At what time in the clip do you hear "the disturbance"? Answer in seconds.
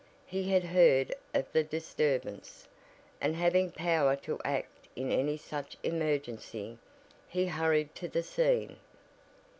1.53-2.67